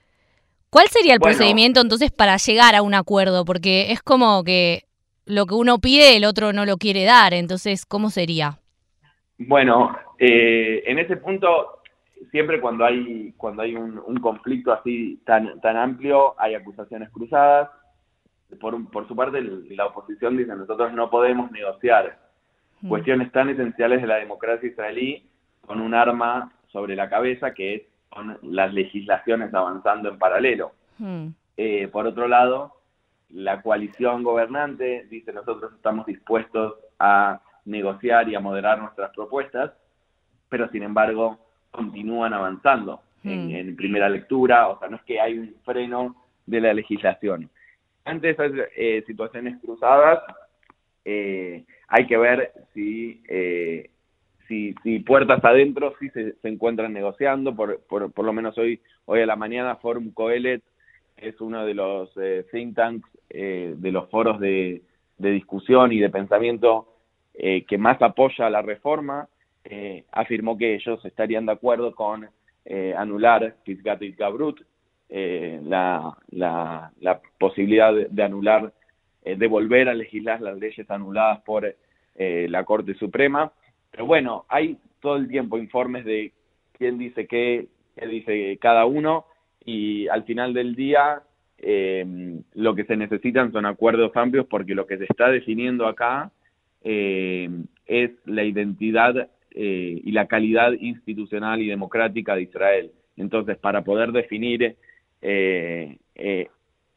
¿Cuál 0.70 0.88
sería 0.90 1.16
el 1.16 1.20
procedimiento 1.20 1.82
entonces 1.82 2.12
para 2.12 2.38
llegar 2.38 2.76
a 2.76 2.84
un 2.84 2.94
acuerdo? 2.94 3.44
Porque 3.44 3.92
es 3.92 4.04
como 4.04 4.44
que 4.44 4.86
lo 5.26 5.46
que 5.46 5.56
uno 5.56 5.80
pide 5.80 6.18
el 6.18 6.26
otro 6.26 6.54
no 6.54 6.66
lo 6.66 6.78
quiere 6.78 7.06
dar, 7.06 7.34
entonces, 7.34 7.86
¿cómo 7.86 8.10
sería? 8.10 8.60
Bueno, 9.38 9.96
eh, 10.20 10.84
en 10.86 11.00
ese 11.00 11.18
punto 11.18 11.82
siempre 12.32 12.62
cuando 12.62 12.86
hay 12.86 13.34
cuando 13.38 13.62
hay 13.62 13.76
un, 13.76 14.18
conflicto 14.22 14.72
así 14.72 15.22
tan 15.26 15.60
tan 15.62 15.78
amplio 15.78 16.40
hay 16.40 16.56
acusaciones 16.56 17.10
cruzadas 17.10 17.70
por, 18.60 18.90
por 18.92 19.08
su 19.08 19.16
parte 19.16 19.42
la 19.42 19.88
oposición 19.88 20.38
dice 20.38 20.56
nosotros 20.56 20.94
no 20.94 21.10
podemos 21.10 21.52
negociar 21.52 22.18
mm. 22.82 22.88
cuestiones 22.88 23.32
tan 23.32 23.50
esenciales 23.50 24.02
de 24.02 24.08
la 24.08 24.16
democracia 24.16 24.70
israelí 24.70 25.28
con 25.66 25.82
un 25.82 25.94
arma 25.94 26.52
sobre 26.72 26.96
la 26.96 27.10
cabeza 27.10 27.54
que 27.54 27.76
es 27.76 27.82
con 28.10 28.38
las 28.42 28.74
legislaciones 28.74 29.54
avanzando 29.54 30.10
en 30.10 30.20
paralelo 30.20 30.72
mm. 31.00 31.28
eh, 31.58 31.88
por 31.90 32.08
otro 32.08 32.28
lado 32.28 32.74
la 33.34 33.62
coalición 33.62 34.24
gobernante 34.24 35.06
dice 35.10 35.34
nosotros 35.34 35.74
estamos 35.74 36.06
dispuestos 36.06 36.76
a 37.00 37.42
negociar 37.66 38.30
y 38.30 38.36
a 38.36 38.40
moderar 38.40 38.80
nuestras 38.80 39.12
propuestas 39.12 39.72
pero 40.50 40.70
sin 40.70 40.84
embargo 40.84 41.40
continúan 41.72 42.34
avanzando 42.34 43.02
en, 43.24 43.72
hmm. 43.72 43.76
primera 43.76 44.08
lectura, 44.10 44.68
o 44.68 44.78
sea, 44.80 44.90
no 44.90 44.98
es 44.98 45.04
que 45.04 45.20
hay 45.20 45.38
un 45.40 45.56
freno 45.64 46.16
de 46.46 46.62
la 46.62 46.74
legislación. 46.74 47.50
Ante 48.06 48.30
esas 48.30 48.52
eh, 48.76 49.04
situaciones 49.08 49.60
cruzadas, 49.62 50.20
eh, 51.06 51.64
hay 51.88 52.06
que 52.06 52.18
ver 52.18 52.52
si, 52.74 53.24
eh, 53.28 53.90
si, 54.48 54.76
si, 54.84 55.00
puertas 55.00 55.44
adentro 55.44 55.96
sí 56.00 56.10
se, 56.10 56.34
se 56.34 56.48
encuentran 56.50 56.94
negociando, 56.94 57.56
por, 57.56 57.80
por, 57.88 58.12
por, 58.12 58.26
lo 58.26 58.34
menos 58.34 58.58
hoy, 58.58 58.82
hoy 59.06 59.22
a 59.22 59.26
la 59.26 59.36
mañana 59.36 59.78
Forum 59.78 60.12
Coelet 60.12 60.62
es 61.18 61.40
uno 61.42 61.66
de 61.66 61.74
los 61.74 62.14
think 62.52 62.76
tanks, 62.76 63.10
de 63.30 63.92
los 63.92 64.10
foros 64.10 64.40
de, 64.40 64.82
de, 65.18 65.32
discusión 65.32 65.92
y 65.92 66.00
de 66.00 66.10
pensamiento 66.10 66.88
que 67.34 67.78
más 67.78 68.02
apoya 68.02 68.50
la 68.50 68.62
reforma, 68.62 69.28
eh, 69.66 70.04
afirmó 70.12 70.58
que 70.58 70.76
ellos 70.76 71.04
estarían 71.06 71.46
de 71.46 71.54
acuerdo 71.54 71.96
con 71.96 72.28
eh, 72.66 72.94
anular 72.98 73.56
Pisgat 73.64 74.02
y 74.02 74.12
Gabrut, 74.12 74.62
eh, 75.08 75.62
la, 75.64 76.18
la, 76.32 76.92
la, 77.00 77.22
posibilidad 77.40 77.94
de, 77.94 78.24
anular, 78.24 78.74
de 79.24 79.48
volver 79.48 79.88
a 79.88 79.94
legislar 79.94 80.42
las 80.42 80.58
leyes 80.58 80.90
anuladas 80.92 81.42
por 81.44 81.76
la 82.16 82.64
Corte 82.66 82.94
Suprema. 82.96 83.52
Pero 83.90 84.06
bueno, 84.06 84.46
hay 84.50 84.78
todo 85.00 85.16
el 85.16 85.30
tiempo 85.30 85.58
informes 85.58 86.04
de 86.04 86.34
quién 86.74 86.98
dice 86.98 87.26
qué, 87.26 87.68
qué 87.96 88.08
dice 88.08 88.58
cada 88.60 88.86
uno, 88.86 89.26
y 89.66 90.08
al 90.08 90.24
final 90.24 90.54
del 90.54 90.76
día 90.76 91.22
lo 92.56 92.76
que 92.76 92.84
se 92.84 92.98
necesitan 92.98 93.54
son 93.54 93.66
acuerdos 93.66 94.12
amplios 94.16 94.46
porque 94.50 94.76
lo 94.76 94.86
que 94.86 94.98
se 94.98 95.06
está 95.06 95.30
definiendo 95.30 95.88
acá 95.88 96.32
es 96.84 98.12
la 98.26 98.44
identidad 98.44 99.30
eh, 99.56 100.02
y 100.04 100.12
la 100.12 100.26
calidad 100.28 100.72
institucional 100.74 101.62
y 101.62 101.68
democrática 101.68 102.36
de 102.36 102.42
Israel. 102.42 102.92
Entonces, 103.18 103.56
para 103.58 103.84
poder 103.84 104.12
definir 104.12 104.76
eh, 105.22 105.98
eh, 106.16 106.50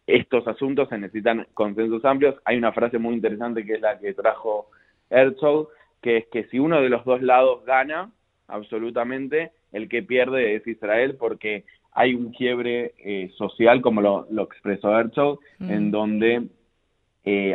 estos 0.06 0.48
asuntos 0.48 0.88
se 0.88 0.96
necesitan 0.96 1.46
consensos 1.52 2.02
amplios. 2.06 2.36
Hay 2.46 2.56
una 2.56 2.72
frase 2.72 2.98
muy 2.98 3.14
interesante 3.14 3.66
que 3.66 3.74
es 3.74 3.80
la 3.82 3.98
que 3.98 4.14
trajo 4.14 4.70
Herzog, 5.10 5.68
que 6.00 6.16
es 6.16 6.26
que 6.28 6.44
si 6.44 6.58
uno 6.58 6.80
de 6.80 6.88
los 6.88 7.04
dos 7.04 7.20
lados 7.20 7.62
gana, 7.66 8.10
absolutamente, 8.48 9.50
el 9.72 9.90
que 9.90 10.02
pierde 10.02 10.54
es 10.54 10.66
Israel 10.66 11.16
porque 11.18 11.64
hay 11.96 12.14
un 12.14 12.30
quiebre 12.30 12.94
social, 13.36 13.80
como 13.80 14.00
lo, 14.00 14.42
expresó 14.42 14.96
Herzog, 14.96 15.40
mm. 15.58 15.70
en 15.70 15.90
donde 15.90 16.46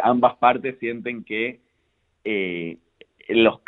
ambas 0.04 0.36
partes 0.38 0.78
sienten 0.80 1.24
que 1.24 1.60
los 3.30 3.60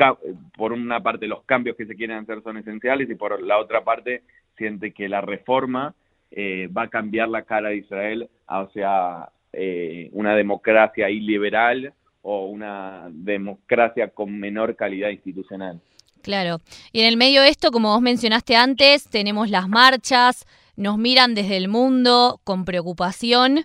por 0.58 0.74
una 0.74 1.02
parte 1.02 1.28
los 1.28 1.44
cambios 1.44 1.78
que 1.78 1.86
se 1.86 1.96
quieren 1.96 2.18
hacer 2.18 2.42
son 2.44 2.58
esenciales 2.58 3.10
y 3.10 3.16
por 3.16 3.42
la 3.42 3.60
otra 3.60 3.84
parte 3.84 4.24
siente 4.58 4.92
que 4.92 5.10
la 5.10 5.22
reforma 5.22 5.96
eh, 6.32 6.68
va 6.76 6.84
a 6.84 6.90
cambiar 6.90 7.30
la 7.30 7.44
cara 7.44 7.70
de 7.70 7.78
Israel 7.78 8.30
hacia 8.48 9.30
eh, 9.52 10.10
una 10.14 10.36
democracia 10.36 11.10
iliberal 11.10 11.94
o 12.22 12.46
una 12.46 13.08
democracia 13.12 14.10
con 14.10 14.40
menor 14.40 14.76
calidad 14.76 15.10
institucional. 15.10 15.80
Claro. 16.22 16.60
Y 16.92 17.02
en 17.02 17.08
el 17.08 17.18
medio 17.18 17.42
de 17.42 17.50
esto, 17.50 17.72
como 17.72 17.90
vos 17.90 18.02
mencionaste 18.02 18.56
antes, 18.56 19.08
tenemos 19.10 19.50
las 19.50 19.68
marchas, 19.68 20.48
nos 20.76 20.98
miran 20.98 21.36
desde 21.36 21.58
el 21.58 21.68
mundo 21.68 22.40
con 22.44 22.66
preocupación. 22.66 23.62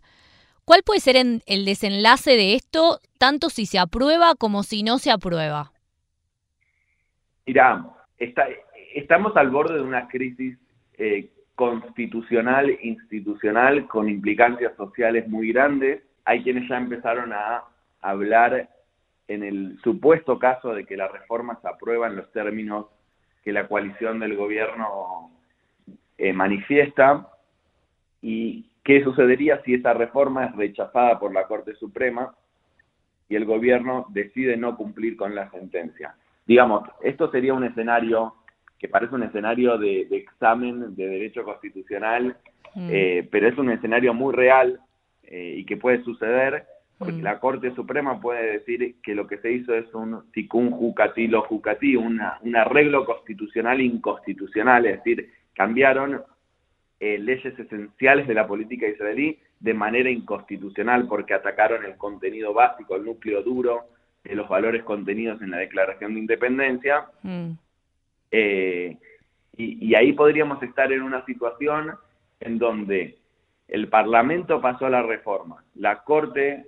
¿Cuál 0.65 0.83
puede 0.85 1.01
ser 1.01 1.17
el 1.17 1.65
desenlace 1.65 2.33
de 2.33 2.55
esto, 2.55 3.01
tanto 3.19 3.49
si 3.49 3.67
se 3.67 3.79
aprueba 3.79 4.35
como 4.35 4.63
si 4.63 4.83
no 4.83 4.99
se 4.99 5.11
aprueba? 5.11 5.73
Mira, 7.47 7.87
estamos 8.95 9.37
al 9.37 9.51
borde 9.51 9.77
de 9.77 9.81
una 9.81 10.09
crisis 10.09 10.59
eh, 10.99 11.31
constitucional, 11.55 12.79
institucional, 12.83 13.87
con 13.89 14.09
implicancias 14.09 14.77
sociales 14.77 15.27
muy 15.29 15.53
grandes. 15.53 16.03
Hay 16.25 16.43
quienes 16.43 16.69
ya 16.69 16.77
empezaron 16.77 17.33
a 17.33 17.65
hablar 18.03 18.69
en 19.29 19.43
el 19.43 19.79
supuesto 19.83 20.39
caso 20.39 20.75
de 20.75 20.85
que 20.85 20.97
la 20.97 21.09
reforma 21.09 21.59
se 21.61 21.69
aprueba 21.69 22.07
en 22.07 22.17
los 22.17 22.31
términos 22.33 22.87
que 23.43 23.53
la 23.53 23.69
coalición 23.69 24.21
del 24.21 24.37
gobierno 24.37 25.31
eh, 26.19 26.33
manifiesta 26.33 27.29
y 28.21 28.67
qué 28.83 29.03
sucedería 29.05 29.63
si 29.63 29.75
esa 29.75 29.95
reforma 29.95 30.47
es 30.47 30.57
rechazada 30.57 31.19
por 31.19 31.33
la 31.33 31.47
Corte 31.47 31.75
Suprema 31.77 32.35
y 33.29 33.37
el 33.37 33.45
gobierno 33.45 34.07
decide 34.11 34.57
no 34.57 34.77
cumplir 34.77 35.17
con 35.17 35.35
la 35.35 35.51
sentencia. 35.51 36.15
Digamos, 36.47 36.89
esto 37.03 37.31
sería 37.31 37.55
un 37.55 37.65
escenario 37.65 38.35
que 38.79 38.89
parece 38.89 39.15
un 39.15 39.25
escenario 39.25 39.77
de, 39.77 40.03
examen 40.11 40.95
de 40.95 41.09
derecho 41.09 41.45
constitucional, 41.45 42.37
mm. 42.75 42.89
eh, 42.91 43.29
pero 43.31 43.49
es 43.49 43.59
un 43.59 43.71
escenario 43.71 44.15
muy 44.15 44.35
real 44.35 44.81
eh, 45.25 45.55
y 45.59 45.65
que 45.65 45.77
puede 45.77 46.03
suceder 46.05 46.65
porque 46.99 47.15
mm. 47.15 47.23
la 47.23 47.39
Corte 47.39 47.75
Suprema 47.75 48.21
puede 48.21 48.59
decir 48.59 48.97
que 49.03 49.15
lo 49.15 49.27
que 49.27 49.39
se 49.39 49.53
hizo 49.53 49.75
es 49.75 49.93
un 49.95 50.31
ticún 50.33 50.71
jucatí 50.71 51.29
lo 51.29 51.43
jucatí, 51.43 51.97
una, 51.97 52.39
un 52.43 52.57
arreglo 52.57 53.05
constitucional 53.05 53.81
inconstitucional, 53.81 54.87
es 54.87 54.97
decir, 54.97 55.31
cambiaron 55.59 56.23
eh, 57.01 57.19
leyes 57.19 57.59
esenciales 57.59 58.27
de 58.27 58.35
la 58.35 58.47
política 58.47 58.89
israelí 58.89 59.39
de 59.61 59.75
manera 59.75 60.09
inconstitucional 60.09 61.07
porque 61.07 61.35
atacaron 61.35 61.85
el 61.85 61.97
contenido 61.97 62.55
básico, 62.55 62.97
el 62.97 63.05
núcleo 63.05 63.43
duro 63.43 63.89
de 64.25 64.35
los 64.35 64.49
valores 64.49 64.85
contenidos 64.85 65.43
en 65.43 65.51
la 65.51 65.59
Declaración 65.59 66.15
de 66.15 66.21
Independencia. 66.21 67.07
Mm. 67.23 67.51
Eh, 68.31 68.97
y, 69.57 69.87
y 69.87 69.95
ahí 69.95 70.13
podríamos 70.13 70.63
estar 70.63 70.91
en 70.93 71.03
una 71.03 71.25
situación 71.27 71.93
en 72.41 72.59
donde 72.59 73.19
el 73.67 73.89
Parlamento 73.89 74.61
pasó 74.61 74.87
a 74.87 74.91
la 74.91 75.03
reforma, 75.03 75.65
la 75.75 76.05
Corte 76.05 76.65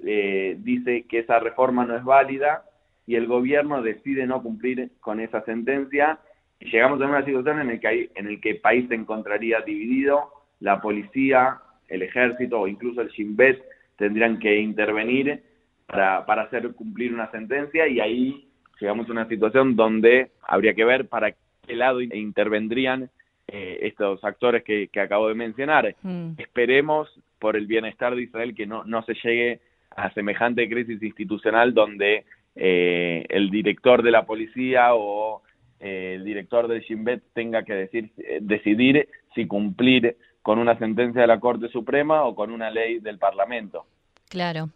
eh, 0.00 0.56
dice 0.58 1.06
que 1.08 1.20
esa 1.20 1.38
reforma 1.38 1.86
no 1.86 1.96
es 1.96 2.04
válida 2.04 2.64
y 3.06 3.14
el 3.16 3.26
gobierno 3.26 3.82
decide 3.82 4.26
no 4.26 4.42
cumplir 4.42 4.90
con 5.00 5.20
esa 5.20 5.42
sentencia 5.44 6.18
y 6.64 6.70
llegamos 6.70 7.00
a 7.00 7.06
una 7.06 7.24
situación 7.24 7.60
en 7.60 7.70
el 7.70 7.80
que, 7.80 8.10
en 8.14 8.26
el 8.26 8.40
que 8.40 8.50
el 8.50 8.60
país 8.60 8.88
se 8.88 8.94
encontraría 8.94 9.60
dividido, 9.60 10.30
la 10.60 10.80
policía, 10.80 11.58
el 11.88 12.02
ejército 12.02 12.60
o 12.60 12.66
incluso 12.66 13.02
el 13.02 13.10
Shin 13.10 13.36
Bet 13.36 13.62
tendrían 13.96 14.38
que 14.38 14.58
intervenir 14.58 15.42
para, 15.86 16.24
para 16.24 16.42
hacer 16.42 16.72
cumplir 16.72 17.12
una 17.12 17.30
sentencia 17.30 17.86
y 17.86 18.00
ahí 18.00 18.48
llegamos 18.80 19.06
a 19.08 19.12
una 19.12 19.28
situación 19.28 19.76
donde 19.76 20.30
habría 20.42 20.74
que 20.74 20.86
ver 20.86 21.06
para 21.06 21.32
qué 21.32 21.76
lado 21.76 22.00
intervendrían 22.00 23.10
eh, 23.46 23.80
estos 23.82 24.24
actores 24.24 24.64
que, 24.64 24.88
acabo 24.98 25.28
de 25.28 25.34
mencionar. 25.34 25.94
Mm. 26.00 26.30
Esperemos 26.38 27.10
por 27.38 27.56
el 27.56 27.66
bienestar 27.66 28.14
de 28.14 28.22
Israel 28.22 28.54
que 28.54 28.66
no, 28.66 28.84
no 28.84 29.02
se 29.02 29.12
llegue 29.22 29.60
a 29.94 30.10
semejante 30.14 30.66
crisis 30.66 31.02
institucional 31.02 31.74
donde 31.74 32.24
eh, 32.56 33.26
el 33.28 33.50
director 33.50 34.02
de 34.02 34.10
la 34.10 34.24
policía 34.24 34.94
o 34.94 35.42
eh, 35.80 36.14
el 36.16 36.24
director 36.24 36.68
del 36.68 36.82
Shin 36.82 37.04
Bet 37.04 37.22
tenga 37.32 37.62
que 37.64 37.74
decir, 37.74 38.10
eh, 38.18 38.38
decidir 38.40 39.08
si 39.34 39.46
cumplir 39.46 40.16
con 40.42 40.58
una 40.58 40.78
sentencia 40.78 41.22
de 41.22 41.26
la 41.26 41.40
Corte 41.40 41.68
Suprema 41.68 42.24
o 42.24 42.34
con 42.34 42.50
una 42.50 42.70
ley 42.70 43.00
del 43.00 43.18
Parlamento. 43.18 43.86
Claro. 44.28 44.70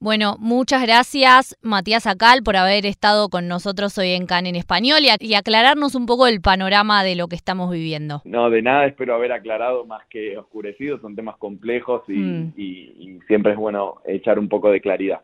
Bueno, 0.00 0.36
muchas 0.38 0.82
gracias 0.82 1.56
Matías 1.60 2.06
Acal 2.06 2.42
por 2.42 2.56
haber 2.56 2.86
estado 2.86 3.28
con 3.28 3.46
nosotros 3.46 3.98
hoy 3.98 4.12
en 4.12 4.26
CAN 4.26 4.46
en 4.46 4.56
español 4.56 5.00
y, 5.02 5.34
aclararnos 5.34 5.94
un 5.94 6.06
poco 6.06 6.26
el 6.26 6.40
panorama 6.40 7.04
de 7.04 7.16
lo 7.16 7.28
que 7.28 7.36
estamos 7.36 7.70
viviendo. 7.70 8.22
No, 8.24 8.48
de 8.48 8.62
nada, 8.62 8.86
espero 8.86 9.14
haber 9.14 9.32
aclarado 9.32 9.84
más 9.84 10.06
que 10.06 10.38
oscurecido, 10.38 10.98
son 11.00 11.14
temas 11.14 11.36
complejos 11.36 12.02
y, 12.08 12.12
mm. 12.12 12.52
y 12.56 13.18
siempre 13.26 13.52
es 13.52 13.58
bueno 13.58 14.00
echar 14.06 14.38
un 14.38 14.48
poco 14.48 14.70
de 14.70 14.80
claridad. 14.80 15.22